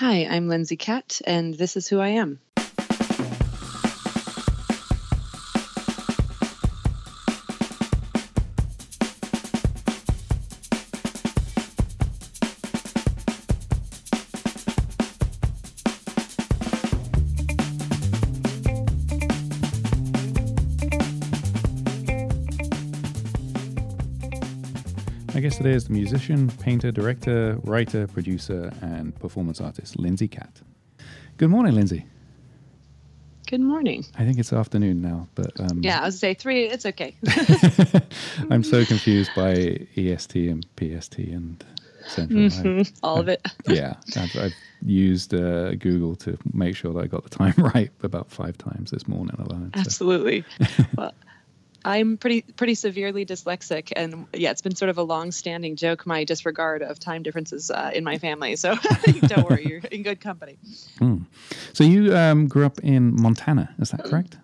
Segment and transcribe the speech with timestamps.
[0.00, 2.38] Hi, I'm Lindsay Katt, and this is who I am.
[25.58, 30.60] Today is the musician, painter, director, writer, producer, and performance artist, Lindsay Katt.
[31.36, 32.06] Good morning, Lindsay.
[33.48, 34.04] Good morning.
[34.16, 36.64] I think it's afternoon now, but um, Yeah, I was say three.
[36.66, 37.16] It's okay.
[38.50, 41.64] I'm so confused by EST and PST and
[42.06, 42.44] Central.
[42.44, 43.44] I- Mhm, All of it.
[43.68, 47.90] yeah, I've, I've used uh, Google to make sure that I got the time right
[48.02, 49.72] about five times this morning alone.
[49.74, 50.44] so- Absolutely.
[50.96, 51.12] well,
[51.88, 56.24] I'm pretty pretty severely dyslexic, and yeah, it's been sort of a long-standing joke my
[56.24, 58.56] disregard of time differences uh, in my family.
[58.56, 58.74] So
[59.22, 60.58] don't worry, you're in good company.
[60.98, 61.22] Hmm.
[61.72, 64.36] So you um, grew up in Montana, is that correct?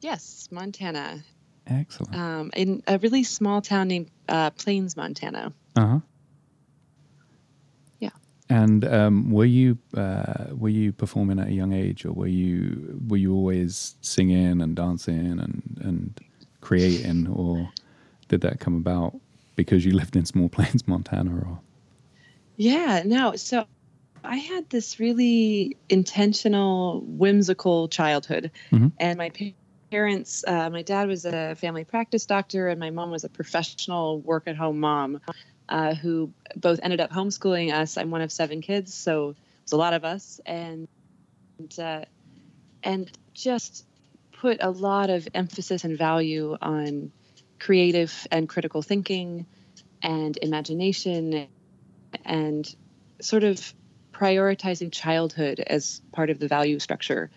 [0.00, 1.24] Yes, Montana,
[1.66, 2.14] Excellent.
[2.14, 5.52] um, in a really small town named uh, Plains, Montana.
[5.74, 5.98] Uh huh.
[8.48, 13.00] And um, were you uh, were you performing at a young age, or were you
[13.08, 16.20] were you always singing and dancing and and
[16.60, 17.68] creating, or
[18.28, 19.14] did that come about
[19.56, 21.34] because you lived in Small Plains, Montana?
[21.34, 21.58] Or
[22.56, 23.34] Yeah, no.
[23.34, 23.66] So
[24.22, 28.52] I had this really intentional, whimsical childhood.
[28.70, 28.92] Mhm.
[28.98, 29.32] And my
[29.90, 34.20] parents, uh, my dad was a family practice doctor, and my mom was a professional
[34.20, 35.20] work at home mom
[35.68, 37.96] uh, who both ended up homeschooling us.
[37.96, 40.40] I'm one of seven kids, so it's a lot of us.
[40.46, 40.88] And,
[41.78, 42.02] uh,
[42.82, 43.84] and just
[44.32, 47.12] put a lot of emphasis and value on
[47.58, 49.46] creative and critical thinking
[50.02, 51.48] and imagination
[52.24, 52.76] and
[53.20, 53.74] sort of
[54.12, 57.30] prioritizing childhood as part of the value structure.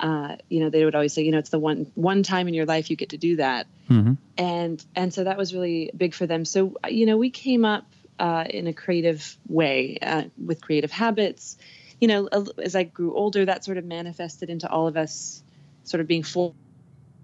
[0.00, 2.54] Uh, you know, they would always say, you know, it's the one one time in
[2.54, 4.16] your life you get to do that, Mhm.
[4.38, 6.44] and and so that was really big for them.
[6.44, 7.84] So you know, we came up
[8.18, 11.58] uh, in a creative way uh, with creative habits.
[12.00, 15.42] You know, as I grew older, that sort of manifested into all of us
[15.84, 16.54] sort of being for-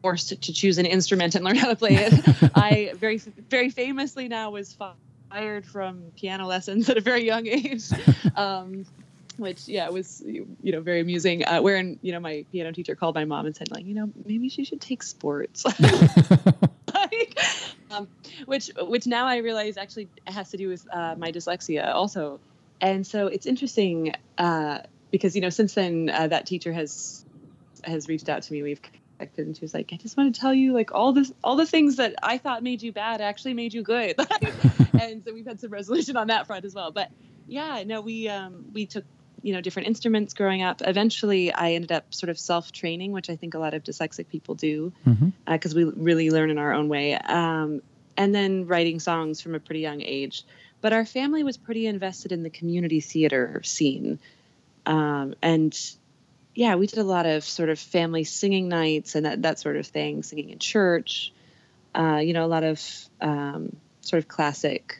[0.02, 2.12] forced to choose an instrument and learn how to play it.
[2.54, 3.18] I very
[3.48, 4.76] very famously now was
[5.30, 7.84] fired from piano lessons at a very young age.
[8.36, 8.84] Um,
[9.36, 13.14] which yeah was you know very amusing uh, wherein you know my piano teacher called
[13.14, 15.64] my mom and said like you know maybe she should take sports.
[16.94, 17.38] Like,
[17.90, 18.08] um,
[18.46, 22.40] which which now i realize actually has to do with uh, my dyslexia also.
[22.80, 24.78] And so it's interesting uh,
[25.10, 27.24] because you know since then uh, that teacher has
[27.84, 28.62] has reached out to me.
[28.62, 28.80] We've
[29.18, 31.56] connected and she was like i just want to tell you like all this all
[31.56, 34.16] the things that i thought made you bad actually made you good.
[35.00, 36.90] And so we've had some resolution on that front as well.
[36.90, 37.10] But
[37.46, 39.04] yeah no we um we took
[39.46, 40.82] you know different instruments growing up.
[40.84, 44.56] Eventually i ended up sort of self-training which i think a lot of dyslexic people
[44.56, 44.92] do
[45.46, 47.14] because we really learn in our own way.
[47.14, 47.80] Um,
[48.18, 50.42] and then writing songs from a pretty young age.
[50.80, 54.18] But our family was pretty invested in the community theater scene.
[54.86, 55.78] Um, and
[56.56, 59.76] yeah we did a lot of sort of family singing nights and that, that sort
[59.76, 61.32] of thing singing in church
[61.94, 62.80] uh, you know a lot of
[63.20, 64.98] um, sort of classic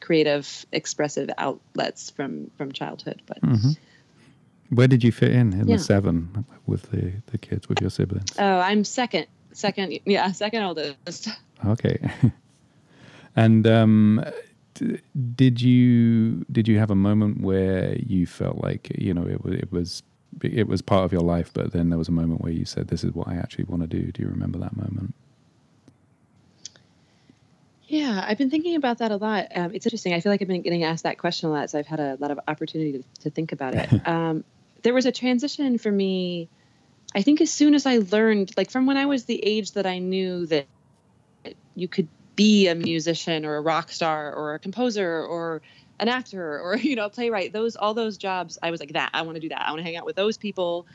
[0.00, 3.76] creative expressive outlets from from childhood but Mhm.
[4.70, 5.76] Where did you fit in in Yeah.
[5.76, 8.30] the seven with the, the kids with your siblings?
[8.38, 11.28] oh i'm second second yeah second oldest
[11.66, 11.98] Okay.
[13.36, 14.24] and um,
[14.74, 14.98] d-
[15.34, 19.54] did you did you have a moment where you felt like you know it was
[19.54, 20.02] it was
[20.42, 22.86] it was part of your life, but then there was a moment where you said,
[22.88, 25.12] "This is what I actually want to do." Do you remember that moment?
[27.90, 29.48] Yeah, I've been thinking about that a lot.
[29.52, 30.14] Um, it's interesting.
[30.14, 32.16] I feel like I've been getting asked that question a lot, so I've had a
[32.20, 33.90] lot of opportunity to, to think about it.
[34.06, 34.44] um,
[34.82, 36.48] there was a transition for me.
[37.16, 39.86] I think as soon as I learned, like from when I was the age that
[39.86, 40.66] I knew that
[41.74, 42.06] you could
[42.36, 45.60] be a musician or a rock star or a composer or
[45.98, 49.10] an actor or you know a playwright, those all those jobs, I was like that.
[49.14, 49.66] I want to do that.
[49.66, 50.86] I want to hang out with those people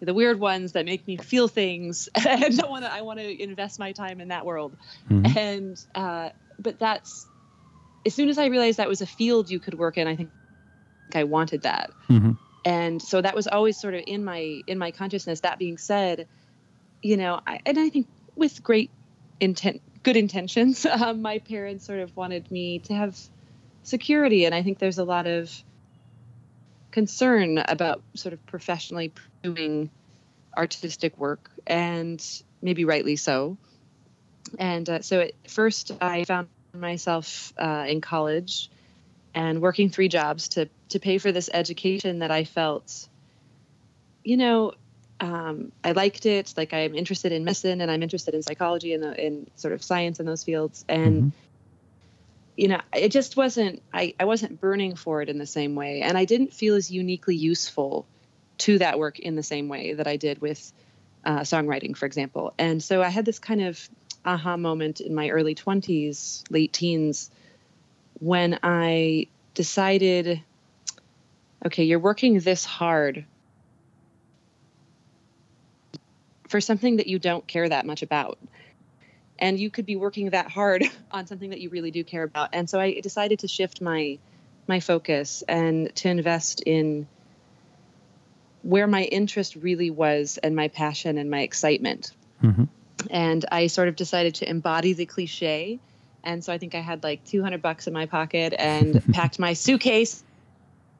[0.00, 3.18] the weird ones that make me feel things and I don't want to I want
[3.18, 4.76] to invest my time in that world
[5.10, 5.36] Mhm.
[5.36, 7.26] and uh, but that's
[8.04, 10.32] as soon as I realized that was a field you could work in I think
[11.14, 12.36] I wanted that Mhm.
[12.64, 16.26] and so that was always sort of in my in my consciousness that being said
[17.02, 18.06] you know I, and I think
[18.36, 18.90] with great
[19.40, 23.18] intent good intentions um, my parents sort of wanted me to have
[23.82, 25.50] security and I think there's a lot of
[26.96, 29.12] concern about sort of professionally
[29.42, 29.90] pursuing
[30.56, 33.58] artistic work and maybe rightly so
[34.58, 38.70] and uh, so at first i found myself uh, in college
[39.36, 43.08] and working three jobs to to pay for this education that I felt,
[44.24, 44.72] you know,
[45.20, 46.54] um, I liked it.
[46.56, 50.20] Like I'm interested in medicine and I'm interested in psychology and in sort of science
[50.20, 50.84] in those fields.
[50.88, 51.28] And mm-hmm.
[52.56, 53.82] You know, it just wasn't.
[53.92, 56.90] I I wasn't burning for it in the same way, and I didn't feel as
[56.90, 58.06] uniquely useful
[58.58, 60.72] to that work in the same way that I did with
[61.24, 62.54] uh, songwriting, for example.
[62.58, 63.88] And so I had this kind of
[64.24, 67.30] aha moment in my early 20s, late teens,
[68.18, 70.42] when I decided
[71.64, 73.24] okay, you're working this hard
[76.48, 78.38] for something that you don't care that much about.
[79.38, 82.50] And you could be working that hard on something that you really do care about.
[82.52, 84.18] And so I decided to shift my
[84.68, 87.06] my focus and to invest in
[88.62, 92.12] where my interest really was and my passion and my excitement.
[92.42, 92.64] Mm-hmm.
[93.10, 95.78] And I sort of decided to embody the cliche.
[96.24, 99.52] And so I think I had like 200 bucks in my pocket and packed my
[99.52, 100.24] suitcase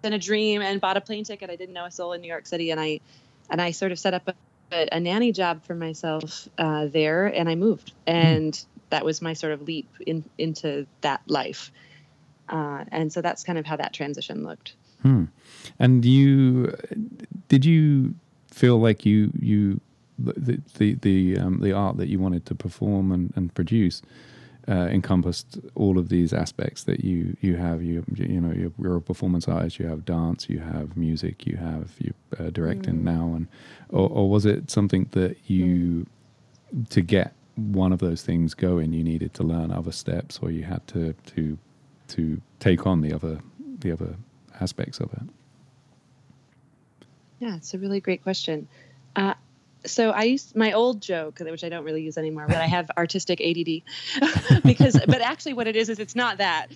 [0.05, 1.51] and a dream and bought a plane ticket.
[1.51, 2.71] I didn't know a soul in New York City.
[2.71, 3.01] And I,
[3.51, 4.35] and I sort of set up a,
[4.73, 7.93] a nanny job for myself uh, there and I moved.
[8.07, 8.59] And
[8.91, 11.71] that was my sort of leap in, into that life.
[12.49, 14.75] Uh, and so that's kind of how that transition looked.
[15.03, 15.25] Hmm.
[15.79, 16.75] And you
[17.49, 18.15] did you
[18.51, 19.81] feel like you you
[20.19, 24.03] the the the um, the art that you wanted to perform and, and produce
[24.69, 28.97] uh, encompassed all of these aspects that you you have you you know you're, you're
[28.97, 33.03] a performance artist you have dance you have music you have you uh, directing mm.
[33.03, 33.47] now and
[33.91, 36.07] or, or, was it something that you
[36.75, 36.89] mm.
[36.89, 40.65] to get one of those things going you needed to learn other steps or you
[40.65, 41.57] had to to
[42.09, 43.39] to take on the other
[43.79, 44.17] the other
[44.61, 45.23] aspects of it?
[47.39, 48.67] Yeah, it's a really great question.
[49.15, 49.35] Uh,
[49.87, 52.91] so I used my old joke, which I don't really use anymore, but I have
[52.97, 56.69] artistic ADD because, but actually, what it is is it's not that.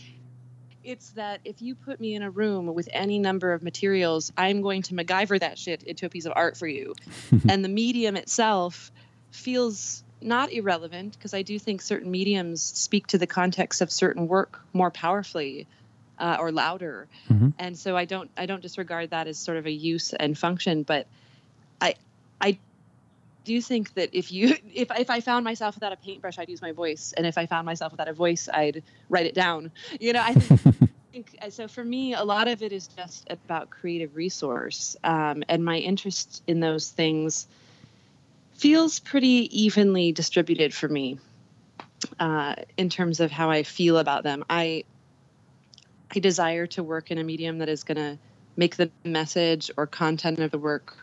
[0.83, 4.63] It's that if you put me in a room with any number of materials, I'm
[4.63, 6.95] going to MacGyver that shit into a piece of art for you.
[7.49, 8.91] and the medium itself
[9.31, 14.29] feels not irrelevant because I do think certain mediums speak to the context of certain
[14.29, 15.67] work more powerfully
[16.19, 17.09] uh, or louder.
[17.29, 17.49] Mm-hmm.
[17.59, 20.83] And so I don't I don't disregard that as sort of a use and function,
[20.83, 21.07] but
[21.81, 21.95] I
[22.41, 22.59] I
[23.45, 26.49] do you think that if you if if I found myself without a paintbrush, I'd
[26.49, 29.71] use my voice, and if I found myself without a voice, I'd write it down.
[29.99, 30.91] You know, I think.
[31.13, 35.43] think uh, so for me a lot of it is just about creative resource um,
[35.49, 37.49] and my interest in those things
[38.53, 41.19] feels pretty evenly distributed for me
[42.21, 44.85] uh, in terms of how i feel about them i
[46.15, 48.19] I desire to work in a medium that is going to
[48.57, 50.97] make the message or content of the work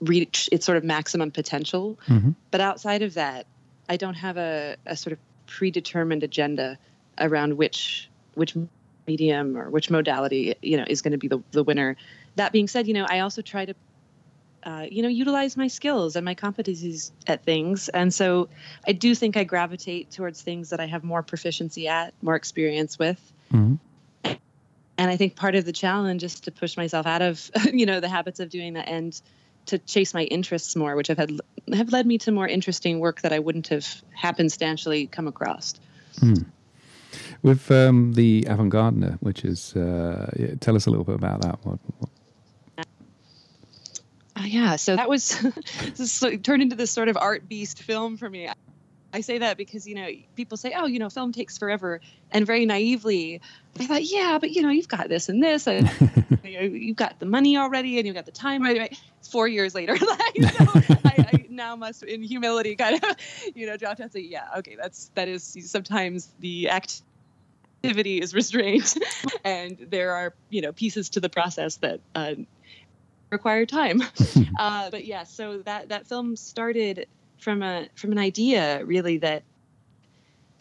[0.00, 1.98] reach its sort of maximum potential.
[2.06, 2.30] Mm-hmm.
[2.50, 3.46] But outside of that,
[3.88, 6.78] I don't have a, a sort of predetermined agenda
[7.18, 8.56] around which which
[9.06, 11.96] medium or which modality you know is going to be the, the winner.
[12.34, 13.74] That being said, you know I also try to
[14.64, 18.48] uh, you know utilize my skills and my competencies at things, and so
[18.86, 22.98] I do think I gravitate towards things that I have more proficiency at, more experience
[22.98, 23.20] with.
[23.52, 23.76] Mm-hmm
[24.98, 28.00] and I think part of the challenge is to push myself out of you know
[28.00, 29.20] the habits of doing that and
[29.66, 31.40] to chase my interests more, which have had
[31.74, 33.86] have led me to more interesting work that I wouldn't have
[34.16, 35.74] happenstantially come across.
[36.18, 36.34] Hmm.
[37.42, 41.42] With um, the Avant Gardener, which is, uh, yeah, tell us a little bit about
[41.42, 41.58] that.
[41.64, 42.10] What, what?
[44.36, 45.38] Uh, yeah, so that was
[45.96, 48.48] this turned into this sort of art beast film for me.
[49.12, 52.46] I say that because you know people say, "Oh, you know, film takes forever," and
[52.46, 53.40] very naively,
[53.78, 55.90] I thought, "Yeah, but you know, you've got this and this, and
[56.44, 59.00] you know, you've got the money already, and you've got the time right." right.
[59.30, 60.66] Four years later, like, so
[61.04, 63.16] I, I, now must, in humility, kind of,
[63.54, 68.34] you know, drop down and say, "Yeah, okay, that's that is sometimes the activity is
[68.34, 68.94] restrained,
[69.44, 72.34] and there are you know pieces to the process that." Uh,
[73.28, 74.00] require time
[74.56, 79.42] uh, but yeah so that that film started from a from an idea really that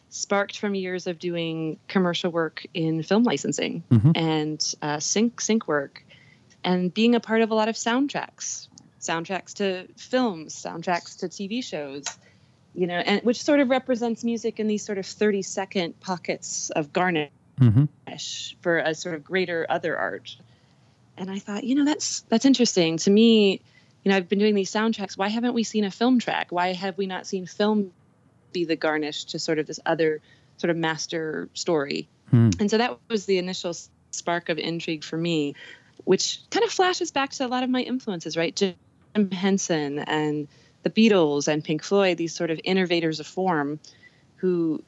[0.10, 4.12] sparked from years of doing commercial work in film licensing mm-hmm.
[4.16, 6.04] and uh, sync sync work
[6.64, 8.68] and being a part of a lot of soundtracks
[9.00, 12.06] soundtracks to films soundtracks to tv shows
[12.74, 16.70] you know and which sort of represents music in these sort of 30 second pockets
[16.70, 17.30] of garnish
[17.60, 17.86] mm-hmm.
[18.62, 20.38] for a sort of greater other art
[21.18, 23.62] and i thought you know that's that's interesting to me
[24.06, 25.18] you know, I've been doing these soundtracks.
[25.18, 26.52] Why haven't we seen a film track?
[26.52, 27.92] Why have we not seen film
[28.54, 30.22] be the garnish to sort of this other
[30.58, 32.08] sort of master story?
[32.30, 32.52] Hmm.
[32.60, 33.76] And so that was the initial
[34.12, 35.56] spark of intrigue for me,
[36.04, 38.56] which kind of flashes back to a lot of my influences, right?
[38.56, 38.76] Jim
[39.32, 40.48] Henson and
[40.84, 43.80] the Beatles and Pink Floyd, these sort of innovators of form
[44.36, 44.84] who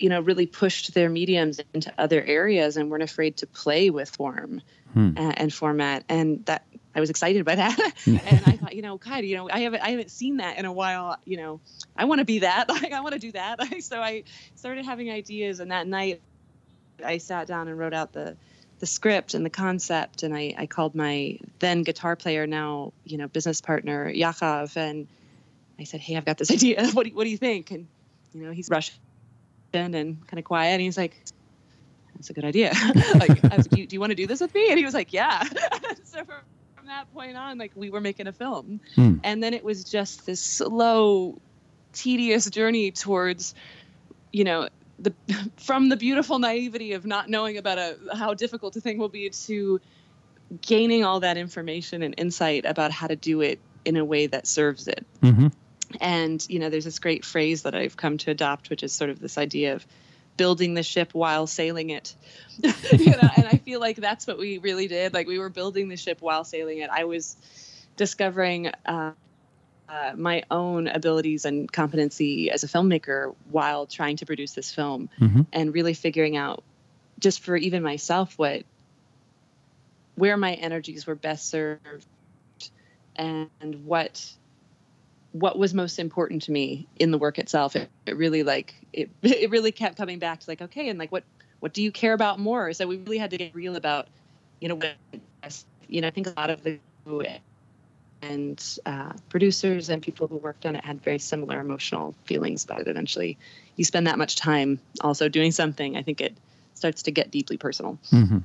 [0.00, 4.08] you know, really pushed their mediums into other areas and weren't afraid to play with
[4.08, 4.60] form
[4.92, 5.12] hmm.
[5.16, 6.04] and, and, format.
[6.08, 6.64] And that
[6.98, 7.78] I was excited by that.
[8.06, 10.64] and I thought, you know, God, you know, I haven't I haven't seen that in
[10.64, 11.16] a while.
[11.24, 11.60] You know,
[11.96, 12.68] I want to be that.
[12.78, 13.60] Like I want to do that.
[13.82, 14.24] so I
[14.56, 16.20] started having ideas, and that night
[17.04, 18.36] I sat down and wrote out the
[18.80, 23.18] the script and the concept and I, I called my then guitar player now you
[23.18, 25.08] know business partner Yakov and
[25.80, 27.88] I said hey I've got this idea what do, what do you think and
[28.32, 28.94] you know he's Russian
[29.74, 31.16] and kind of quiet and he's like
[32.14, 32.72] that's a good idea
[33.16, 34.94] like was, do, you, do you want to do this with me and he was
[34.94, 35.42] like yeah
[36.04, 36.22] so
[36.88, 39.16] that point on like we were making a film hmm.
[39.24, 41.40] and then it was just this slow
[41.92, 43.54] tedious journey towards
[44.32, 44.68] you know
[44.98, 45.14] the
[45.56, 49.30] from the beautiful naivety of not knowing about a how difficult a thing will be
[49.30, 49.80] to
[50.60, 54.46] gaining all that information and insight about how to do it in a way that
[54.46, 55.06] serves it.
[55.22, 55.48] Mm-hmm.
[56.00, 59.10] And you know, there's this great phrase that I've come to adopt, which is sort
[59.10, 59.86] of this idea of
[60.38, 62.14] building the ship while sailing it.
[62.92, 65.12] you know, and I feel like that's what we really did.
[65.12, 66.88] Like we were building the ship while sailing it.
[66.90, 67.36] I was
[67.96, 68.68] discovering.
[68.86, 69.12] Uh,
[69.90, 75.08] uh, my own abilities and competency as a filmmaker while trying to produce this film
[75.18, 75.40] mm-hmm.
[75.50, 76.62] and really figuring out
[77.18, 78.64] just for even myself what
[80.14, 82.06] where my energies were best served
[83.16, 83.48] and
[83.86, 84.30] what
[85.32, 89.10] what was most important to me in the work itself it, it really like it
[89.22, 91.24] it really kept coming back to like okay and like what
[91.60, 94.08] what do you care about more so we really had to get real about
[94.60, 94.94] you know what
[95.88, 96.78] you know i think a lot of the
[98.22, 102.80] and uh, producers and people who worked on it had very similar emotional feelings about
[102.80, 102.88] it.
[102.88, 103.38] Eventually,
[103.76, 106.36] you spend that much time also doing something, I think it
[106.74, 107.98] starts to get deeply personal.
[108.10, 108.38] Mm-hmm.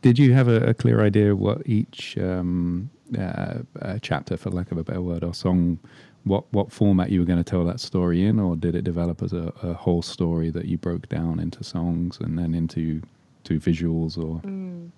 [0.00, 4.72] Did you have a, a, clear idea what each um, uh, uh, chapter, for lack
[4.72, 5.78] of a better word, or song,
[6.24, 9.22] what what format you were going to tell that story in, or did it develop
[9.22, 13.02] as a, a, whole story that you broke down into songs and then into
[13.44, 14.40] to visuals, or?
[14.40, 14.90] Mm.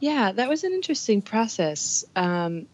[0.00, 2.04] Yeah, that was an interesting process.
[2.16, 2.66] Um,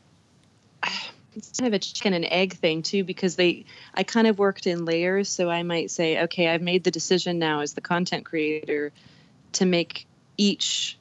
[1.38, 4.66] it's kind of a chicken and egg thing too, because they, I kind of worked
[4.66, 5.28] in layers.
[5.28, 8.92] So I might say, okay, I've made the decision now as the content creator
[9.52, 10.06] to make
[10.36, 10.97] each,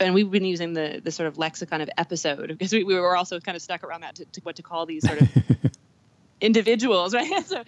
[0.00, 3.16] and we've been using the the sort of lexicon of episode because we, we were
[3.16, 5.28] also kind of stuck around that to, to what to call these sort of
[6.40, 7.44] individuals, right?
[7.46, 7.62] So,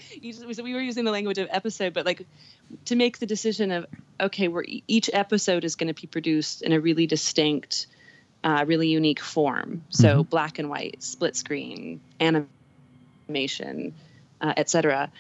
[0.53, 2.27] so we were using the language of episode, but like
[2.87, 3.87] to make the decision of
[4.21, 7.87] okay, we're each episode is going to be produced in a really distinct
[8.45, 9.85] uh, really unique form.
[9.91, 10.23] So mm-hmm.
[10.23, 13.95] black and white, split screen, animation,
[14.41, 15.11] uh, etc.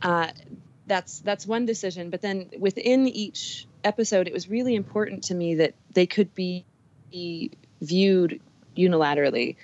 [0.00, 0.28] Uh,
[0.86, 2.10] that's that's one decision.
[2.10, 6.64] But then within each episode, it was really important to me that they could be
[7.80, 8.40] viewed
[8.76, 9.56] unilaterally,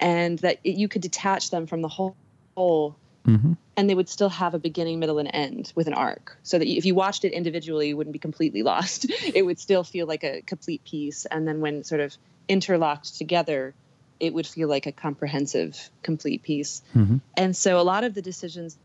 [0.00, 2.16] and that it, you could detach them from the whole.
[2.56, 3.54] whole mm-hmm.
[3.78, 6.66] And they would still have a beginning, middle, and end with an arc, so that
[6.66, 9.04] if you watched it individually, you wouldn't be completely lost.
[9.34, 11.26] it would still feel like a complete piece.
[11.26, 12.16] And then when sort of
[12.48, 13.74] interlocked together,
[14.18, 16.82] it would feel like a comprehensive, complete piece.
[16.94, 17.18] Mm-hmm.
[17.36, 18.78] And so a lot of the decisions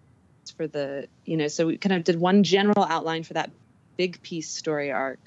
[0.51, 3.51] for the, you know, so we kind of did one general outline for that
[3.97, 5.19] big piece story arc.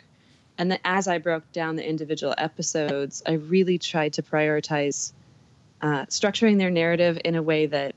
[0.56, 5.12] And then as I broke down the individual episodes, I really tried to prioritize
[5.82, 7.94] uh, structuring their narrative in a way that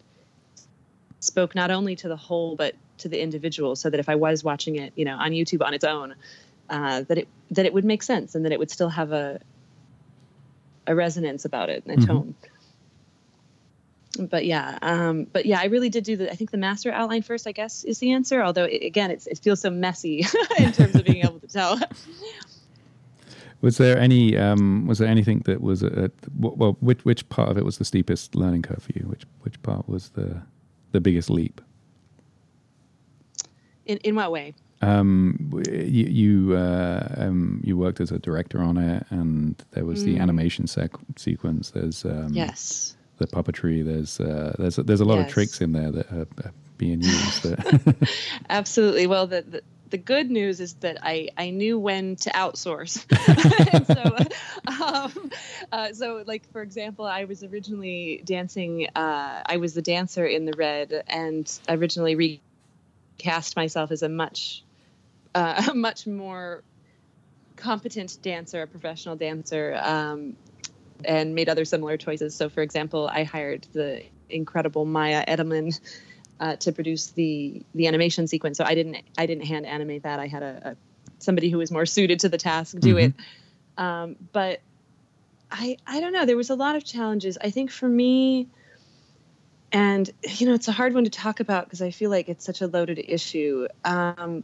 [1.19, 4.43] spoke not only to the whole, but to the individual so that if I was
[4.43, 6.15] watching it, you know, on YouTube on its own,
[6.69, 9.39] uh, that it that it would make sense and that it would still have a
[10.85, 12.07] a resonance about it and a mm-hmm.
[12.07, 12.35] tone
[14.25, 17.21] but yeah um, but yeah i really did do the i think the master outline
[17.21, 20.25] first i guess is the answer although it, again it feels so messy
[20.59, 21.79] in terms of being able to tell
[23.61, 27.57] was there any um, was there anything that was a, well which which part of
[27.57, 30.41] it was the steepest learning curve for you which which part was the
[30.91, 31.61] the biggest leap
[33.85, 38.77] in in what way um, you you, uh, um, you worked as a director on
[38.77, 40.05] it, and there was mm.
[40.05, 41.71] the animation sec- sequence.
[41.71, 43.83] There's um, yes, the puppetry.
[43.85, 45.27] There's uh, there's there's a lot yes.
[45.27, 47.45] of tricks in there that are, are being used.
[48.49, 49.07] Absolutely.
[49.07, 53.05] Well, the, the the good news is that I, I knew when to outsource.
[53.87, 55.31] so, um,
[55.71, 58.87] uh, so like for example, I was originally dancing.
[58.95, 62.41] Uh, I was the dancer in the red, and originally
[63.17, 64.63] recast myself as a much
[65.35, 66.63] uh, a much more
[67.55, 70.35] competent dancer, a professional dancer, um,
[71.05, 72.35] and made other similar choices.
[72.35, 75.79] So, for example, I hired the incredible Maya Edelman
[76.39, 78.57] uh, to produce the the animation sequence.
[78.57, 80.19] So I didn't I didn't hand animate that.
[80.19, 80.77] I had a, a
[81.19, 83.05] somebody who was more suited to the task do mm-hmm.
[83.09, 83.13] it.
[83.77, 84.61] Um, but
[85.51, 86.25] I I don't know.
[86.25, 87.37] There was a lot of challenges.
[87.41, 88.47] I think for me,
[89.71, 92.45] and you know it's a hard one to talk about because I feel like it's
[92.45, 93.67] such a loaded issue.
[93.83, 94.43] Um,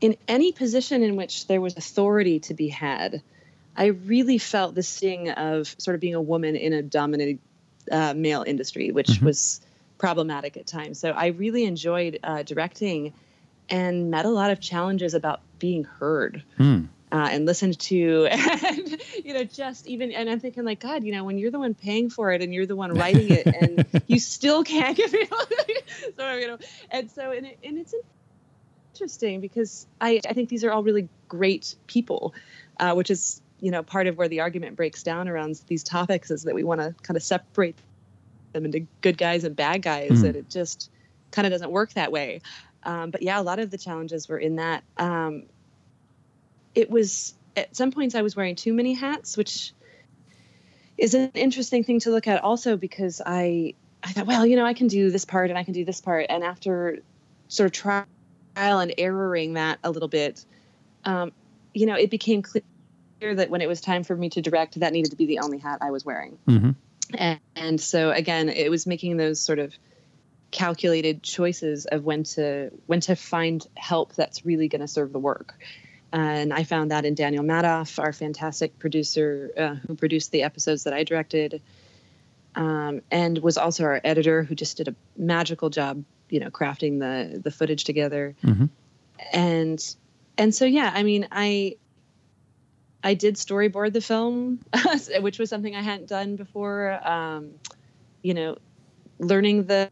[0.00, 3.22] in any position in which there was authority to be had,
[3.76, 7.38] I really felt the sting of sort of being a woman in a dominated
[7.90, 9.26] uh, male industry, which mm-hmm.
[9.26, 9.60] was
[9.98, 10.98] problematic at times.
[10.98, 13.12] So I really enjoyed uh, directing
[13.68, 16.42] and met a lot of challenges about being heard.
[16.58, 16.88] Mm.
[17.10, 21.12] Uh, and listened to and you know just even and i'm thinking like god you
[21.12, 24.02] know when you're the one paying for it and you're the one writing it and
[24.06, 25.28] you still can't give me
[26.16, 26.56] so you know
[26.90, 27.94] and so and, it, and it's
[28.94, 32.34] interesting because I, I think these are all really great people,
[32.78, 36.30] uh, which is you know part of where the argument breaks down around these topics
[36.30, 37.76] is that we want to kind of separate
[38.52, 40.24] them into good guys and bad guys, mm.
[40.24, 40.90] and it just
[41.30, 42.42] kind of doesn't work that way.
[42.82, 44.82] Um, but yeah, a lot of the challenges were in that.
[44.98, 45.44] Um,
[46.74, 49.72] it was at some points I was wearing too many hats, which
[50.98, 54.66] is an interesting thing to look at also because I I thought, well, you know,
[54.66, 56.98] I can do this part and I can do this part, and after
[57.46, 58.06] sort of trial
[58.56, 60.44] and erroring that a little bit,
[61.04, 61.30] um,
[61.72, 62.42] you know, it became
[63.22, 65.38] clear that when it was time for me to direct, that needed to be the
[65.38, 66.38] only hat I was wearing.
[66.48, 66.70] Mm-hmm.
[67.14, 69.72] And, and so again, it was making those sort of
[70.50, 75.20] calculated choices of when to when to find help that's really going to serve the
[75.20, 75.54] work.
[76.12, 80.84] And I found that in Daniel Madoff, our fantastic producer uh, who produced the episodes
[80.84, 81.62] that I directed,
[82.56, 86.98] um, and was also our editor who just did a magical job you know crafting
[86.98, 88.66] the the footage together mm-hmm.
[89.34, 89.94] and
[90.38, 91.76] and so yeah i mean i
[93.02, 94.60] i did storyboard the film
[95.20, 97.50] which was something i hadn't done before um,
[98.22, 98.56] you know
[99.18, 99.90] learning the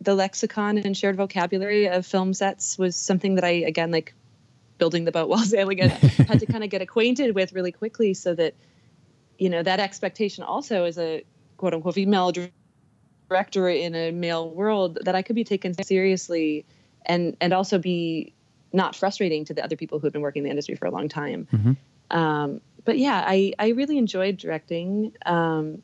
[0.00, 4.14] the lexicon and shared vocabulary of film sets was something that i again like
[4.78, 8.14] building the boat while sailing it had to kind of get acquainted with really quickly
[8.14, 8.54] so that
[9.38, 11.24] you know that expectation also as a
[11.56, 12.32] quote unquote female
[13.28, 16.64] director in a male world that I could be taken seriously
[17.04, 18.32] and and also be
[18.72, 20.90] not frustrating to the other people who have been working in the industry for a
[20.90, 21.48] long time.
[21.52, 21.72] Mm-hmm.
[22.10, 25.12] Um, but yeah, I, I really enjoyed directing.
[25.26, 25.82] Um,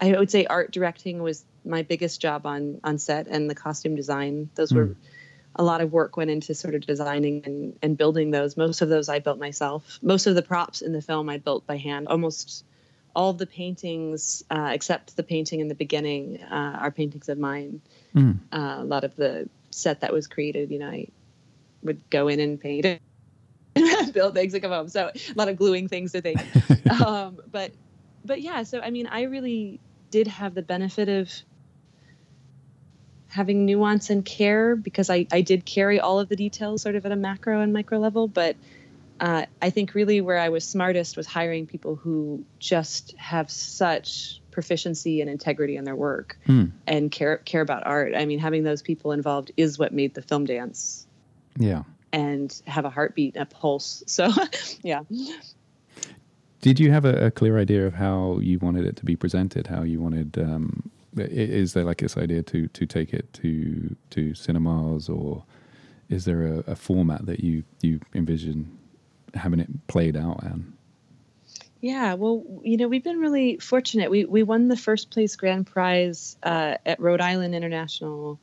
[0.00, 3.96] I would say art directing was my biggest job on on set and the costume
[3.96, 4.50] design.
[4.54, 4.76] Those mm.
[4.76, 4.96] were
[5.56, 8.56] a lot of work went into sort of designing and, and building those.
[8.56, 9.98] Most of those I built myself.
[10.02, 12.08] Most of the props in the film I built by hand.
[12.08, 12.64] Almost
[13.14, 17.38] all of the paintings, uh, except the painting in the beginning, uh, are paintings of
[17.38, 17.80] mine.
[18.14, 18.40] Mm.
[18.52, 21.08] Uh, a lot of the set that was created, you know, I
[21.82, 23.02] would go in and paint it,
[24.12, 24.88] build things and come home.
[24.88, 26.40] So a lot of gluing things to things.
[27.04, 27.72] um, but,
[28.24, 31.30] but yeah, so I mean, I really did have the benefit of
[33.28, 37.04] having nuance and care because I, I did carry all of the details sort of
[37.04, 38.56] at a macro and micro level, but
[39.20, 44.40] uh, I think really where I was smartest was hiring people who just have such
[44.50, 46.66] proficiency and integrity in their work hmm.
[46.86, 48.14] and care care about art.
[48.14, 51.06] I mean, having those people involved is what made the film dance.
[51.58, 51.82] Yeah.
[52.14, 54.02] And have a heartbeat, and a pulse.
[54.08, 54.30] So,
[54.82, 55.02] yeah.
[56.60, 59.66] Did you have a, a, clear idea of how you wanted it to be presented?
[59.66, 60.38] How you wanted?
[60.38, 65.44] Um, is there like this idea to to take it to to cinemas, or
[66.08, 68.78] is there a, a format that you you envision
[69.34, 70.72] having it played out and
[71.84, 74.10] yeah, well, you know, we've been really fortunate.
[74.10, 78.38] We we won the first place grand prize uh, at Rhode Island International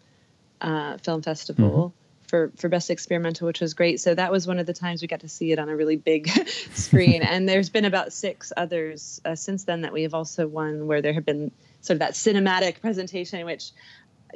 [0.61, 2.00] uh, Film Festival mm-hmm.
[2.31, 3.99] For for best experimental, which was great.
[3.99, 5.97] So that was one of the times we got to see it on a really
[5.97, 6.29] big
[6.73, 7.21] screen.
[7.21, 11.01] and there's been about six others uh, since then that we have also won, where
[11.01, 13.71] there have been sort of that cinematic presentation, which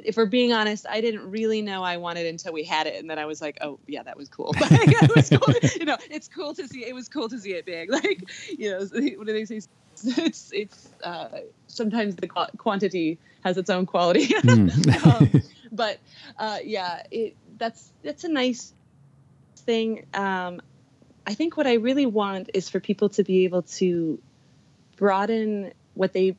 [0.04, 3.08] if we're being honest, I didn't really know I wanted until we had it, and
[3.08, 4.52] then I was like, oh yeah, that was cool.
[4.56, 5.54] it was cool.
[5.80, 6.84] you know, it's cool to see.
[6.84, 7.90] It was cool to see it big.
[7.96, 8.28] Like,
[8.58, 8.80] you know,
[9.16, 9.62] what do they say?
[10.04, 11.28] It's it's uh,
[11.66, 14.26] sometimes the quantity has its own quality.
[14.26, 15.06] Mm.
[15.06, 15.98] um, but
[16.38, 18.72] uh, yeah, it that's that's a nice
[19.58, 20.06] thing.
[20.14, 20.60] Um,
[21.26, 24.20] I think what I really want is for people to be able to
[24.96, 26.36] broaden what they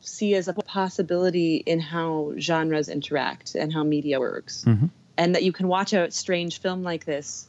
[0.00, 4.64] see as a possibility in how genres interact and how media works.
[4.66, 4.86] Mm-hmm.
[5.18, 7.46] And that you can watch a strange film like this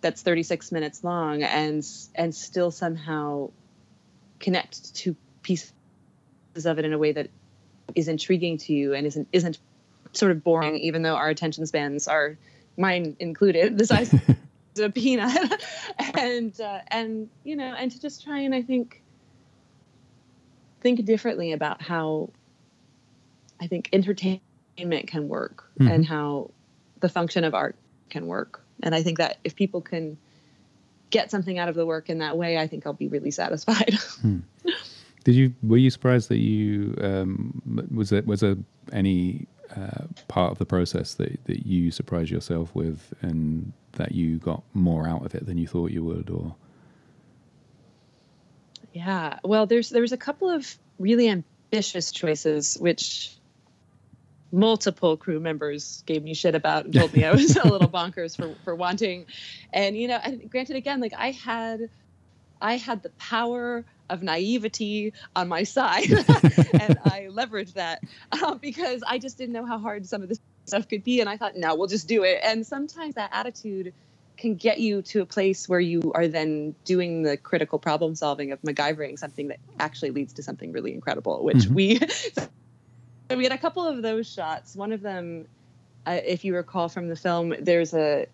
[0.00, 3.50] that's 36 minutes long and and still somehow
[4.38, 5.72] connect to pieces
[6.64, 7.30] of it in a way that
[7.94, 9.58] is intriguing to you and isn't isn't
[10.16, 12.36] sort of boring even though our attention spans are
[12.76, 14.28] mine included the size of
[14.78, 15.62] a peanut
[16.18, 19.02] and uh, and you know and to just try and i think
[20.84, 22.28] think differently about how
[23.60, 25.90] I think entertainment can work mm-hmm.
[25.90, 26.50] and how
[27.00, 27.74] the function of art
[28.10, 28.62] can work.
[28.82, 30.18] And I think that if people can
[31.08, 33.94] get something out of the work in that way, I think I'll be really satisfied.
[34.20, 34.40] hmm.
[35.24, 38.56] Did you were you surprised that you um, was it was there
[38.92, 39.46] any
[39.76, 44.62] uh, part of the process that that you surprised yourself with, and that you got
[44.72, 46.54] more out of it than you thought you would, or?
[48.92, 53.36] Yeah, well, there's there was a couple of really ambitious choices, which
[54.52, 58.36] multiple crew members gave me shit about and told me I was a little bonkers
[58.36, 59.26] for for wanting.
[59.72, 61.90] And you know, and granted, again, like I had,
[62.60, 69.02] I had the power of naivety on my side, and I leveraged that uh, because
[69.06, 71.56] I just didn't know how hard some of this stuff could be, and I thought,
[71.56, 72.40] no, we'll just do it.
[72.42, 73.94] And sometimes that attitude
[74.36, 78.50] can get you to a place where you are then doing the critical problem solving
[78.50, 81.74] of MacGyvering something that actually leads to something really incredible, which mm-hmm.
[81.74, 82.00] we
[83.30, 84.76] So we had a couple of those shots.
[84.76, 85.46] One of them,
[86.06, 88.26] uh, if you recall from the film, there's a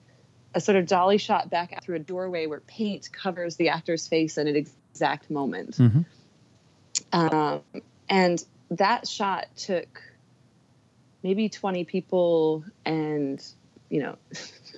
[0.53, 4.37] a sort of dolly shot back through a doorway where paint covers the actor's face
[4.37, 4.57] in an
[4.91, 5.77] exact moment.
[5.77, 6.03] Mm-hmm.
[7.13, 7.63] Um,
[8.09, 10.03] and that shot took
[11.23, 13.45] maybe 20 people and
[13.89, 14.17] you know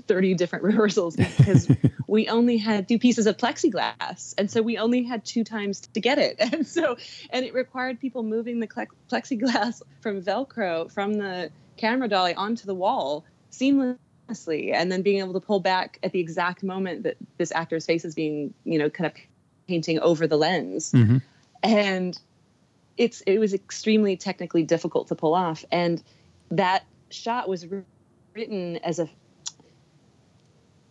[0.07, 1.71] 30 different rehearsals because
[2.09, 6.01] we only had two pieces of plexiglass and so we only had two times to
[6.01, 6.97] get it and so
[7.31, 8.69] and it required people moving the
[9.11, 15.35] plexiglass from velcro from the camera dolly onto the wall seamlessly and then being able
[15.35, 18.89] to pull back at the exact moment that this actor's face is being you know
[18.89, 19.13] kind of
[19.73, 21.17] painting over the lens mm-hmm.
[21.63, 22.19] and
[22.99, 26.03] it's it was extremely technically difficult to pull off and
[26.51, 27.67] that shot was
[28.35, 29.09] written as a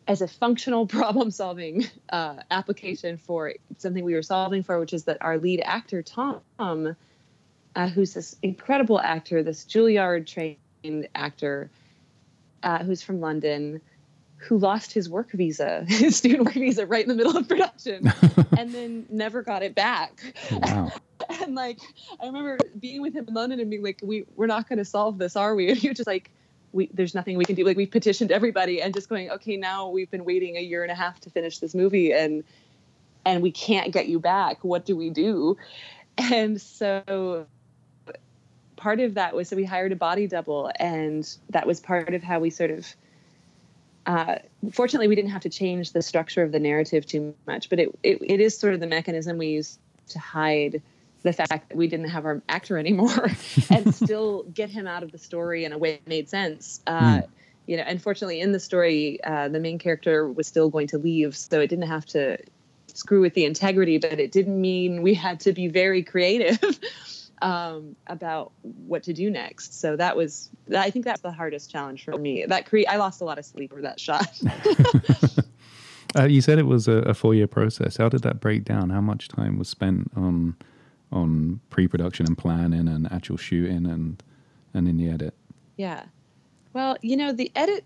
[0.08, 5.04] as a functional problem solving uh, application for something we were solving for, which is
[5.06, 11.70] that our lead actor Tom, uh, who's this incredible actor, this Juilliard trained actor,
[12.63, 13.80] uh, who's from London,
[14.41, 18.12] who lost his work visa, his student work visa, right in the middle of production,
[18.58, 20.21] and then never got it back.
[20.51, 20.91] Oh, wow.
[21.41, 21.80] and like,
[22.19, 24.86] I remember being with him in London and being like, "We we're not going to
[24.86, 26.32] solve this, are we?" And he was just like
[26.73, 29.89] we there's nothing we can do like we petitioned everybody and just going okay now
[29.89, 32.45] we've been waiting a year and a half to finish this movie and
[33.25, 35.58] and we can't get you back what do we do
[36.17, 37.45] and so
[38.77, 42.23] part of that was so we hired a body double and that was part of
[42.23, 42.88] how we sort of
[44.06, 44.36] uh,
[44.72, 47.98] fortunately we didn't have to change the structure of the narrative too much but it,
[48.04, 50.82] it, it is sort of the mechanism we use to hide
[51.24, 53.30] the fact that we didn't have our actor anymore
[53.70, 56.82] and still get him out of the story in a way that made sense.
[56.88, 57.28] Uh, mm.
[57.68, 61.38] You know, unfortunately, in the story, uh, the main character was still going to leave,
[61.38, 62.38] so it didn't have to
[62.88, 66.60] screw with the integrity, but it didn't mean we had to be very creative
[67.41, 69.80] um, about what to do next.
[69.80, 72.45] So that was, I think that's the hardest challenge for me.
[72.45, 74.39] That cre- I lost a lot of sleep over that shot.
[76.15, 77.97] uh, you said it was a, a four-year process.
[77.97, 78.89] How did that break down?
[78.89, 80.56] How much time was spent on
[81.12, 84.23] on pre-production and planning and actual shooting and
[84.73, 85.34] and in the edit?
[85.75, 86.04] Yeah.
[86.73, 87.84] Well, you know, the edit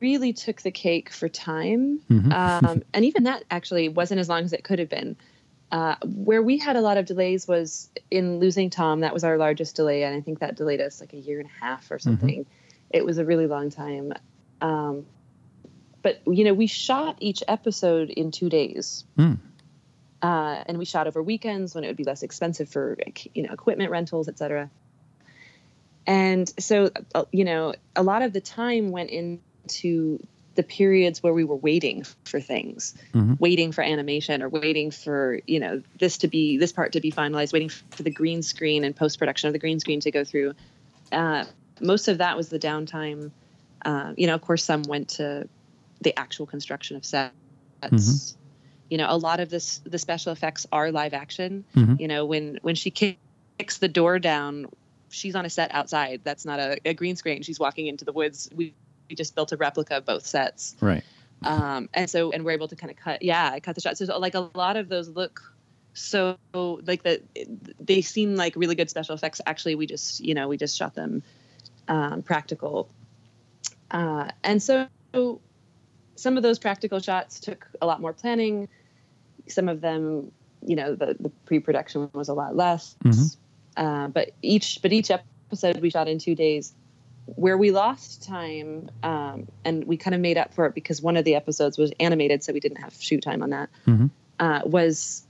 [0.00, 2.32] really took the cake for time, mm-hmm.
[2.32, 5.16] um, and even that actually wasn't as long as it could have been.
[5.70, 9.00] Uh, where we had a lot of delays was in losing Tom.
[9.00, 11.48] That was our largest delay, and I think that delayed us like a year and
[11.48, 12.10] a half or mm-hmm.
[12.10, 12.40] something.
[12.44, 12.90] Mm-hmm.
[12.90, 14.12] It was a really long time.
[14.60, 15.06] Um,
[16.02, 19.04] but you know, we shot each episode in two days.
[19.18, 19.38] Mm.
[20.22, 22.96] Uh, and we shot over weekends when it would be less expensive for
[23.34, 24.70] you know equipment rentals, et cetera.
[26.06, 30.24] And so, uh, you know, a lot of the time went into
[30.54, 33.34] the periods where we were waiting for things, mm-hmm.
[33.38, 37.10] waiting for animation or waiting for, you know, this to be, this part to be
[37.10, 40.24] finalized, waiting for the green screen and post production of the green screen to go
[40.24, 40.54] through.
[41.10, 41.44] Uh,
[41.80, 43.30] most of that was the downtime.
[43.84, 45.48] Uh, you know, of course, some went to
[46.00, 47.32] the actual construction of sets.
[47.82, 48.40] Mm-hmm
[48.90, 51.94] you know a lot of this the special effects are live action mm-hmm.
[51.98, 54.66] you know when when she kicks the door down
[55.08, 58.12] she's on a set outside that's not a, a green screen she's walking into the
[58.12, 58.74] woods we,
[59.08, 61.04] we just built a replica of both sets right
[61.42, 64.04] um and so and we're able to kind of cut yeah I cut the shots
[64.04, 65.42] so like a lot of those look
[65.92, 67.22] so like that
[67.78, 70.94] they seem like really good special effects actually we just you know we just shot
[70.94, 71.22] them
[71.86, 72.88] um, practical
[73.90, 74.88] uh, and so
[76.16, 78.68] some of those practical shots took a lot more planning.
[79.48, 80.32] Some of them,
[80.66, 82.96] you know, the, the pre-production was a lot less.
[83.04, 83.84] Mm-hmm.
[83.84, 86.72] Uh, but each but each episode we shot in two days.
[87.26, 91.16] Where we lost time, um, and we kind of made up for it because one
[91.16, 93.70] of the episodes was animated, so we didn't have shoot time on that.
[93.86, 94.06] Mm-hmm.
[94.38, 95.26] Uh, was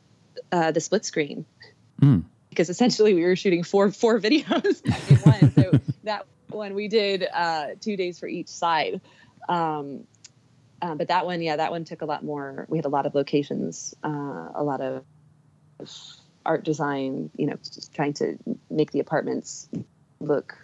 [0.50, 1.44] uh, the split screen.
[2.00, 2.24] Mm.
[2.50, 5.52] Because essentially we were shooting four four videos in one.
[5.52, 9.00] So that one we did uh, two days for each side.
[9.48, 10.06] Um,
[10.80, 12.66] uh, but that one, yeah, that one took a lot more.
[12.68, 15.04] We had a lot of locations, uh, a lot of
[16.44, 17.56] art design, you know,
[17.94, 18.38] trying to
[18.70, 19.68] make the apartments
[20.20, 20.56] look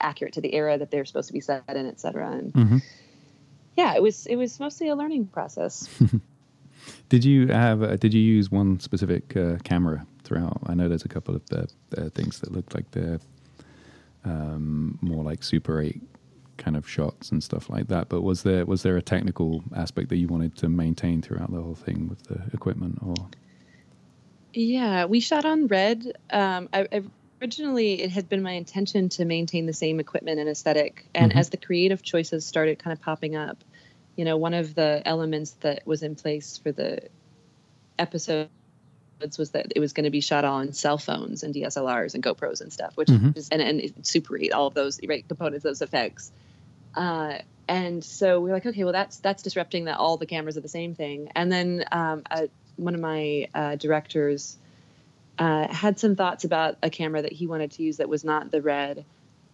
[0.00, 2.30] accurate to the era that they're supposed to be set in, et cetera.
[2.32, 2.78] And Mm-hmm.
[3.76, 5.88] yeah, it was it was mostly a learning process.
[7.08, 7.82] Did you have?
[7.82, 10.60] Uh, did you use one specific uh, camera throughout?
[10.66, 13.20] I know there's a couple of uh, things that looked like they're
[14.24, 16.00] um, more like Super Eight
[16.56, 18.08] kind of shots and stuff like that.
[18.08, 21.60] But was there was there a technical aspect that you wanted to maintain throughout the
[21.60, 22.98] whole thing with the equipment?
[23.04, 23.14] Or
[24.54, 26.12] Yeah, we shot on red.
[26.30, 27.02] Um, I, I,
[27.40, 31.08] originally, it had been my intention to maintain the same equipment and aesthetic.
[31.14, 31.36] And Mhm.
[31.36, 33.62] as the creative choices started kind of popping up,
[34.16, 37.08] you know, one of the elements that was in place for the
[37.98, 38.50] episodes
[39.38, 42.60] was that it was going to be shot on cell phones and DSLRs and GoPros
[42.60, 43.36] and stuff, which Mhm.
[43.36, 46.32] is and, and Super 8, all of those right components, those effects.
[46.94, 50.56] Uh, and so we are like, okay, well, that's that's disrupting that all the cameras
[50.56, 51.30] are the same thing.
[51.34, 54.56] And then um, uh, one of my uh, directors
[55.40, 58.50] uh, had some thoughts about a camera that he wanted to use that was not
[58.50, 59.04] the red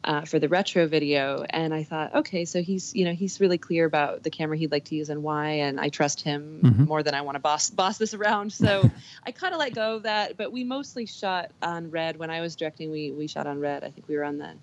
[0.05, 1.45] uh, for the retro video.
[1.49, 4.71] And I thought, okay, so he's you know he's really clear about the camera he'd
[4.73, 6.87] like to use and why, and I trust him Mhm.
[6.87, 8.53] more than I want to boss boss this around.
[8.53, 8.91] So
[9.25, 10.37] I kind of let go of that.
[10.37, 12.91] But we mostly shot on red when I was directing.
[12.91, 13.85] We we shot on red.
[13.85, 14.55] I think we were on the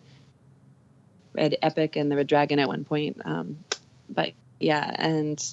[1.33, 3.21] red epic and the red dragon at one point.
[3.25, 3.63] Um,
[4.09, 5.43] but yeah, and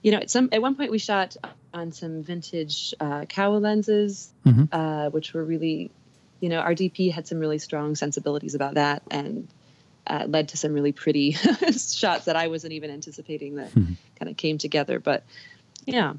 [0.00, 1.36] you know, at some at one point we shot
[1.74, 4.68] on some vintage uh, Kowa lenses, Mhm.
[4.72, 5.90] uh, which were really,
[6.40, 9.48] you know, our DP had some really strong sensibilities about that, and
[10.06, 11.30] uh, led to some really pretty
[11.72, 13.96] shots that I wasn't even anticipating that Mhm.
[14.18, 14.98] kind of came together.
[14.98, 15.22] But
[15.86, 16.14] yeah,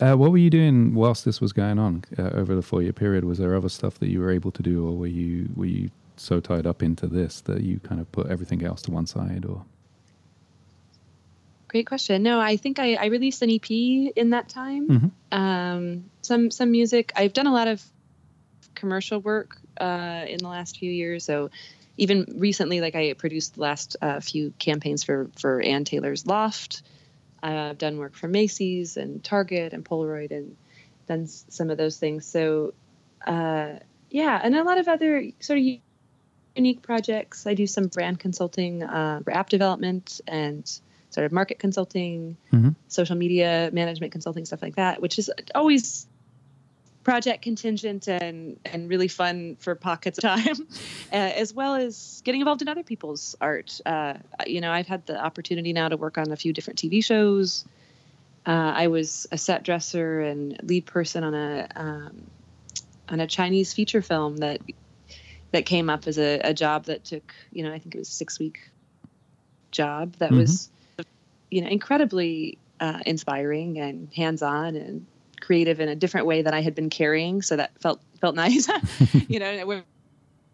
[0.00, 2.92] uh, what were you doing whilst this was going on uh, over the four year
[2.92, 3.24] period?
[3.24, 5.90] Was there other stuff that you were able to do, or were you were you
[6.16, 9.44] so tied up into this that you kind of put everything else to one side?
[9.44, 9.64] Or
[11.68, 12.22] great question.
[12.22, 14.88] No, I think I, I released an EP in that time.
[14.88, 15.10] Mhm.
[15.36, 17.12] Um, some some music.
[17.14, 17.82] I've done a lot of
[18.74, 21.24] commercial work uh, in the last few years.
[21.24, 21.50] So
[21.96, 26.82] even recently, like I produced the last uh, few campaigns for for Ann Taylor's Loft.
[27.42, 30.56] Uh, I've done work for Macy's and Target and Polaroid and
[31.06, 32.26] done s- some of those things.
[32.26, 32.74] So
[33.26, 33.74] uh,
[34.10, 35.64] yeah, and a lot of other sort of
[36.56, 37.46] unique projects.
[37.46, 40.68] I do some brand consulting uh, for app development and
[41.10, 42.74] sort of market consulting, Mhm.
[42.88, 46.06] social media management consulting, stuff like that, which is always
[47.04, 50.56] project contingent and and really fun for pockets of time,
[51.12, 53.80] uh, as well as getting involved in other people's art.
[53.86, 54.14] Uh,
[54.46, 57.64] you know, I've had the opportunity now to work on a few different TV shows.
[58.46, 62.30] Uh, I was a set dresser and lead person on a um,
[63.08, 64.60] on a Chinese feature film that
[65.52, 68.08] that came up as a, a job that took you know I think it was
[68.08, 68.58] a six week
[69.70, 70.36] job that Mhm.
[70.36, 70.70] was
[71.50, 75.06] you know incredibly uh, inspiring and hands on and
[75.40, 77.42] creative in a different way that I had been carrying.
[77.42, 78.68] So that felt felt nice.
[79.28, 79.82] you know,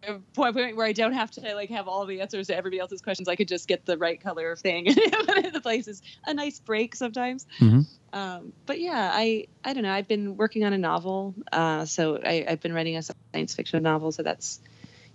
[0.07, 3.01] a point where I don't have to like have all the answers to everybody else's
[3.01, 3.29] questions.
[3.29, 5.89] I could just get the right color of thing and put it in the place
[5.89, 7.47] is a nice break sometimes.
[7.59, 7.87] Mhm.
[8.13, 9.93] Um, but yeah, I I don't know.
[9.93, 13.83] I've been working on a novel, uh, so I, I've been writing a science fiction
[13.83, 14.13] novel.
[14.13, 14.61] So that's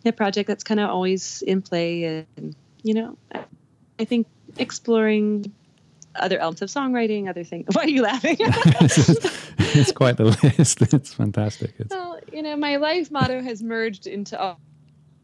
[0.06, 3.44] a project that's kind of always in play, and you know, I,
[4.00, 5.54] I think exploring
[6.15, 7.67] other elements of songwriting, other things.
[7.74, 8.38] Why are you laughing?
[8.39, 10.82] it's quite the list.
[10.93, 11.74] It's fantastic.
[11.78, 14.58] It's, well, you know, my life motto has merged into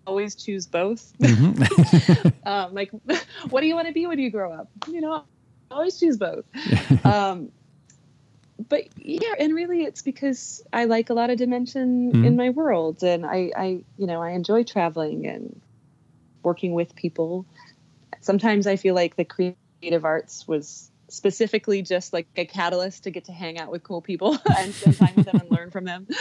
[0.08, 1.14] always choose both.
[1.20, 2.34] Mhm.
[2.46, 2.92] um, like,
[3.50, 4.70] what do you want to be when you grow up?
[4.88, 5.24] You know,
[5.72, 6.46] always choose both.
[7.04, 7.52] um,
[8.70, 12.26] but yeah, and really, it's because I like a lot of dimension Mhm.
[12.26, 13.66] in my world, and I, I,
[13.98, 15.62] you know, I enjoy traveling and
[16.44, 17.46] working with people.
[18.22, 19.58] Sometimes I feel like the creative
[20.04, 24.38] arts was specifically just like a catalyst to get to hang out with cool people
[24.58, 26.08] and spend time with them and learn from them.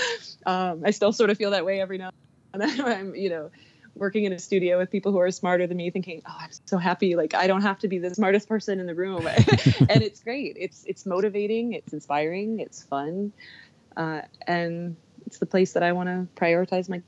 [0.46, 2.10] Um, I still sort of feel that way every now
[2.52, 2.76] and then.
[2.76, 3.50] when I'm, you know,
[3.94, 6.76] working in a studio with people who are smarter than me, thinking, "Oh, I'm so
[6.78, 7.16] happy!
[7.16, 10.56] Like I don't have to be the smartest person in the room," and it's great.
[10.58, 11.72] It's it's motivating.
[11.72, 12.60] It's inspiring.
[12.60, 13.32] It's fun,
[13.96, 17.02] uh, and it's the place that I want to prioritize my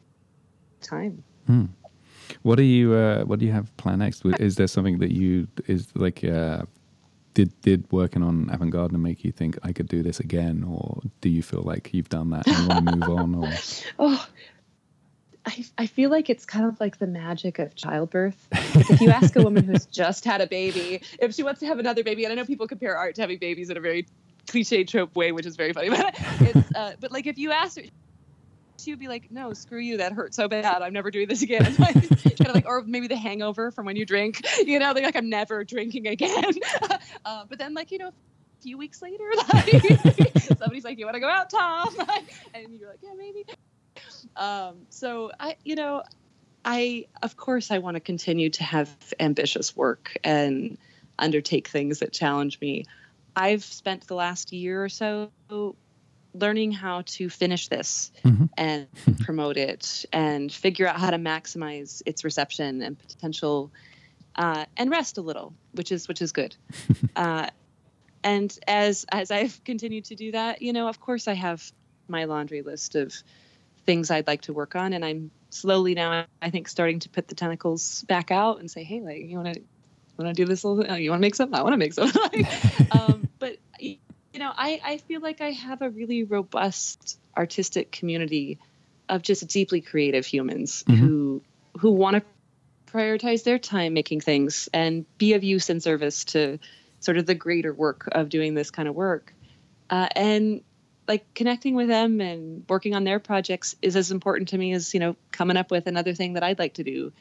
[0.81, 1.23] time.
[1.47, 1.67] Hmm.
[2.43, 4.25] What do you uh, What do you have planned next?
[4.25, 6.63] Is there something that you is like uh,
[7.35, 11.03] did did working on Avant Garde make you think I could do this again, or
[11.21, 13.35] do you feel like you've done that and want to move on?
[13.35, 13.53] Or
[13.99, 14.27] Oh,
[15.45, 18.49] I, I feel like it's kind of like the magic of childbirth.
[18.89, 21.79] If you ask a woman who's just had a baby if she wants to have
[21.79, 24.07] another baby, and I know people compare art to having babies in a very
[24.49, 27.79] cliche trope way, which is very funny, but it's uh, but like if you ask
[27.79, 27.87] her.
[28.87, 29.97] Would be like, "No, screw you.
[29.99, 30.83] That hurt so bad.
[30.83, 31.97] I'm never doing this again." kind
[32.49, 34.45] of like, or maybe the hangover from when you drink.
[34.67, 36.53] You know, they're like, "I'm never drinking again."
[37.25, 41.15] uh, but then, like, you know, a few weeks later, like, somebody's like, "You want
[41.15, 41.95] to go out, Tom?"
[42.55, 43.45] and you're like, "Yeah, maybe."
[44.37, 46.03] Um, so I, you know,
[46.65, 50.79] I of course I want to continue to have ambitious work and
[51.19, 52.85] undertake things that challenge me.
[53.37, 55.31] I've spent the last year or so
[56.39, 58.47] learning how to finish this mm-hmm.
[58.57, 58.87] and
[59.21, 63.71] promote it and figure out how to maximize its reception and potential
[64.37, 66.57] uh, and rest a little, which is which is good.
[67.17, 67.49] uh,
[68.23, 71.73] and as as I've continued to do that, you know, of course, I have
[72.09, 73.15] my laundry list of
[73.85, 77.29] things I'd like to work on, and I'm slowly now, I think, starting to put
[77.29, 79.63] the tentacles back out and say, hey, like, you want to
[80.19, 81.03] want to do this little thing?
[81.03, 81.59] You want to make something?
[81.59, 82.47] I want to make something.
[82.91, 83.57] um, but
[84.37, 88.59] you know, I I feel like I have a really robust artistic community
[89.09, 91.03] of just deeply creative humans mm-hmm.
[91.03, 91.43] who
[91.79, 92.23] who want to
[92.93, 96.59] prioritize their time making things and be of use and service to
[97.01, 99.33] sort of the greater work of doing this kind of work.
[99.89, 100.61] Uh, and
[101.09, 104.93] like connecting with them and working on their projects is as important to me as,
[104.93, 107.13] you know, coming up with another thing that I'd like to do.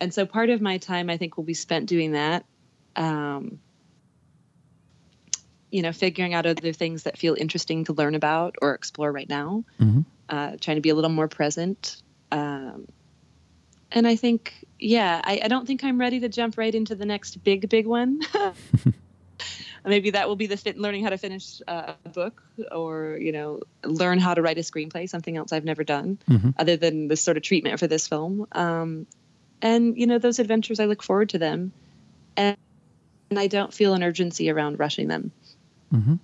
[0.00, 2.44] And so part of my time, I think, will be spent doing that.
[2.96, 3.60] Um,
[5.70, 9.28] you know, figuring out other things that feel interesting to learn about or explore right
[9.28, 9.64] now.
[9.80, 10.00] Mm-hmm.
[10.28, 12.02] Uh, trying to be a little more present.
[12.32, 12.88] Um,
[13.92, 17.06] and I think, yeah, I, I, don't think I'm ready to jump right into the
[17.06, 18.20] next big, big one.
[19.84, 23.30] Maybe that will be the fit learning how to finish uh, a book or, you
[23.30, 26.50] know, learn how to write a screenplay, something else I've never done mm-hmm.
[26.58, 28.48] other than this sort of treatment for this film.
[28.50, 29.06] Um,
[29.62, 31.72] and, you know, those adventures, I look forward to them.
[32.36, 32.56] And,
[33.30, 35.30] and I don't feel an urgency around rushing them.
[35.92, 36.14] Mm-hmm.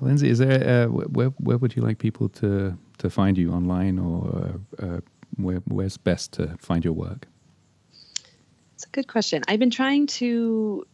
[0.00, 3.98] Lindsay, is there uh, where where would you like people to to find you online,
[3.98, 5.00] or uh,
[5.36, 7.26] where where's best to find your work?
[8.74, 9.42] It's a good question.
[9.48, 10.86] I've been trying to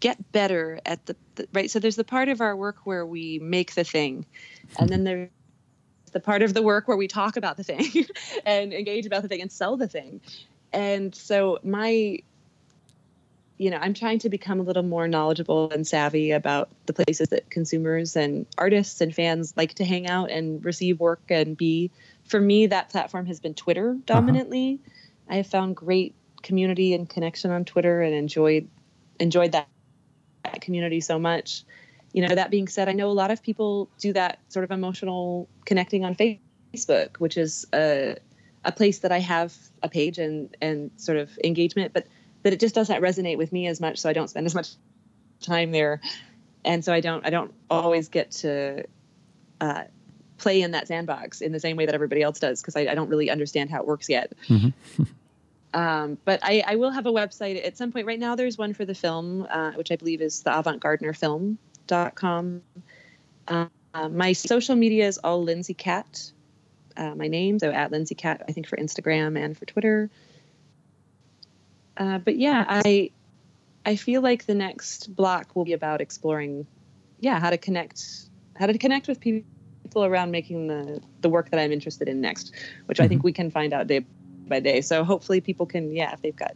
[0.00, 1.70] get better at the, the, right.
[1.70, 4.24] So there's the part of our work where we make the thing,
[4.78, 5.28] and then there's
[6.12, 8.06] the part of the work where we talk about the thing
[8.46, 10.22] and engage about the thing and sell the thing.
[10.72, 12.20] And so my
[13.64, 17.30] you know, I'm trying to become a little more knowledgeable and savvy about the places
[17.30, 21.90] that consumers and artists and fans like to hang out and receive work and be.
[22.26, 24.00] For me, that platform has been Twitter uh-huh.
[24.04, 24.80] dominantly.
[24.82, 25.32] Uh-huh.
[25.32, 28.68] I have found great community and connection on Twitter and enjoyed
[29.18, 29.66] enjoyed that,
[30.42, 31.64] that community so much.
[32.12, 34.72] You know, that being said, I know a lot of people do that sort of
[34.72, 38.18] emotional connecting on Facebook, which is a
[38.62, 42.06] a place that I have a page and and sort of engagement, but
[42.44, 44.70] that it just doesn't resonate with me as much so i don't spend as much
[45.40, 46.00] time there.
[46.64, 48.84] And so i don't i don't always get to
[49.60, 49.84] uh,
[50.38, 52.94] play in that sandbox in the same way that everybody else does because I, I,
[52.94, 54.32] don't really understand how it works yet.
[54.48, 55.02] Mm-hmm.
[55.74, 58.06] um, but I, I, will have a website at some point.
[58.06, 62.62] Right now there's one for the film uh, which i believe is the avant-gardner-film.com
[63.48, 63.66] uh,
[64.10, 66.32] my social media is all lindsay katt
[66.96, 70.10] uh, my name so at lindsay katt i think for instagram and for twitter
[71.96, 73.10] uh, but yeah, I
[73.86, 76.66] I feel like the next block will be about exploring,
[77.20, 79.44] yeah, how to connect, how to connect with people
[79.96, 82.52] around making the the work that I'm interested in next,
[82.86, 83.04] which mm-hmm.
[83.04, 83.26] I think mm-hmm.
[83.26, 84.04] we can find out day
[84.48, 84.80] by day.
[84.80, 86.54] So hopefully people can, yeah, if they've got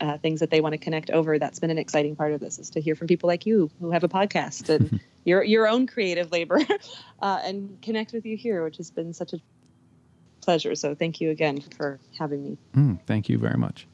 [0.00, 2.58] uh, things that they want to connect over, that's been an exciting part of this
[2.58, 5.86] is to hear from people like you who have a podcast and your your own
[5.86, 6.60] creative labor,
[7.22, 9.38] uh, and connect with you here, which has been such a
[10.40, 10.74] pleasure.
[10.74, 12.58] So thank you again for having me.
[12.74, 13.86] Mm, thank you very much.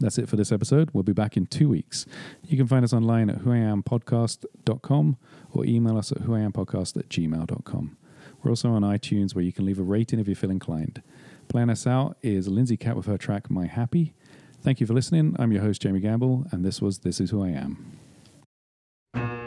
[0.00, 0.90] That's it for this episode.
[0.92, 2.06] We'll be back in two weeks.
[2.44, 5.16] You can find us online at whoiampodcast.com
[5.52, 7.96] or email us at whoiampodcast at gmail.com.
[8.42, 11.02] We're also on iTunes where you can leave a rating if you feel inclined.
[11.48, 14.14] Playing us out is Lindsay Katt with her track My Happy.
[14.62, 15.34] Thank you for listening.
[15.38, 17.98] I'm your host, Jamie Gamble, and this was This Is Who I Am.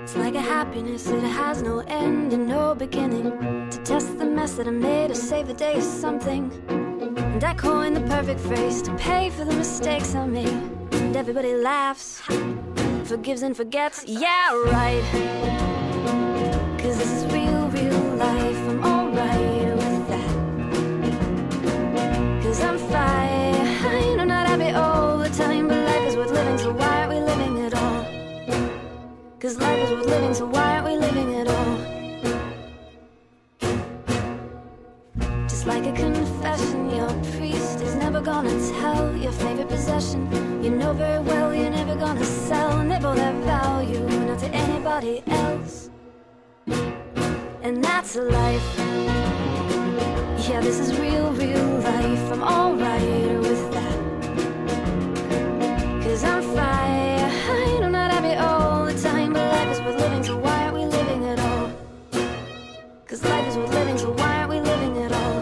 [0.04, 3.32] It's like a happiness that has no end and no beginning.
[3.70, 6.81] To test the mess that I made save the day something.
[7.42, 10.48] And I coined the perfect phrase to pay for the mistakes I made.
[10.92, 12.22] And everybody laughs,
[13.06, 14.04] forgives and forgets.
[14.06, 15.02] Yeah, right.
[16.78, 18.51] Cause this is real, real life.
[45.28, 45.90] else.
[47.62, 48.70] And that's a life.
[50.48, 52.32] Yeah, this is real, real life.
[52.34, 53.98] I'm alright with that.
[56.04, 57.12] Cause I'm fine.
[57.84, 60.86] I'm not happy all the time, but life is worth living, so why aren't we
[60.86, 61.72] living at all?
[63.06, 65.42] Cause life is worth living, so why aren't we living at all?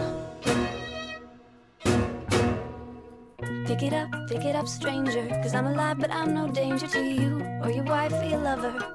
[3.66, 5.26] Pick it up, pick it up, stranger.
[5.42, 8.89] Cause I'm alive, but I'm no danger to you or your wife or your lover.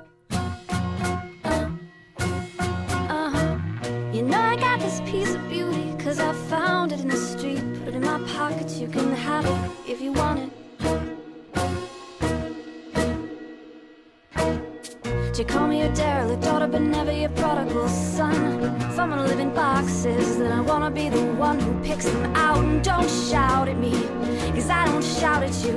[19.36, 22.64] live in boxes, then I wanna be the one who picks them out.
[22.64, 23.92] And don't shout at me,
[24.54, 25.76] cause I don't shout at you.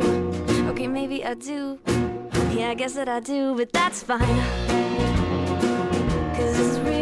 [0.71, 1.79] Okay, maybe I do.
[2.53, 4.21] Yeah, I guess that I do, but that's fine.
[6.37, 6.98] Cause it's real.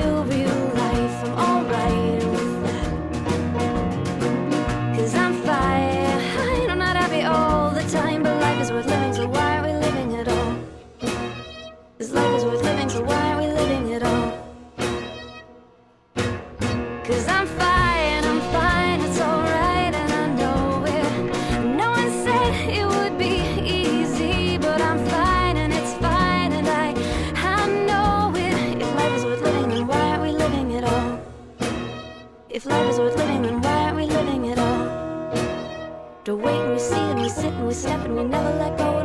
[37.76, 38.95] step and we never let go.